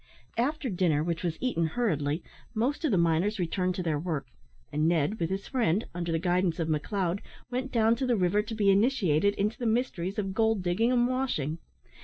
[0.39, 2.23] After dinner, which was eaten hurriedly,
[2.55, 4.25] most of the miners returned to their work,
[4.73, 7.19] and Ned with his friend; under the guidance of McLeod,
[7.51, 11.07] went down to the river to be initiated into the mysteries of gold digging and
[11.07, 11.59] washing.